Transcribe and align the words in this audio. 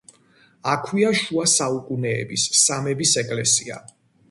აქვეა 0.71 1.11
შუა 1.19 1.45
საუკუნეების 1.57 2.47
სამების 2.63 3.15
ეკლესია. 3.25 3.81